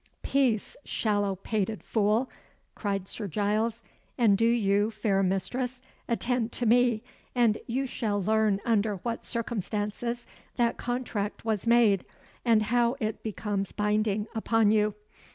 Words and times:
"Peace, 0.23 0.75
shallow 0.83 1.35
pated 1.35 1.83
fool!" 1.83 2.27
cried 2.73 3.07
Sir 3.07 3.27
Giles. 3.27 3.83
"And 4.17 4.35
do 4.35 4.47
you, 4.47 4.89
fair 4.89 5.21
mistress, 5.21 5.79
attend 6.09 6.51
to 6.53 6.65
me, 6.65 7.03
and 7.35 7.59
you 7.67 7.85
shall 7.85 8.19
learn 8.19 8.61
under 8.65 8.95
what 9.03 9.23
circumstances 9.23 10.25
that 10.55 10.77
contract 10.77 11.45
was 11.45 11.67
made, 11.67 12.03
and 12.43 12.63
how 12.63 12.95
it 12.99 13.21
becomes 13.21 13.73
binding 13.73 14.25
upon 14.33 14.71
you. 14.71 14.95